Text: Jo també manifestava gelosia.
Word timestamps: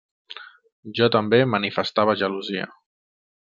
Jo 0.99 1.09
també 1.17 1.41
manifestava 1.57 2.17
gelosia. 2.25 2.67